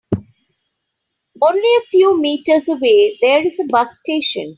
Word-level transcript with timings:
Only 1.47 1.75
a 1.75 1.81
few 1.91 2.19
meters 2.19 2.67
away 2.67 3.19
there 3.21 3.45
is 3.45 3.59
a 3.59 3.65
bus 3.67 3.99
station. 3.99 4.49